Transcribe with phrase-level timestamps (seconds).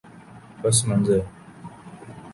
[0.63, 1.21] پس منظر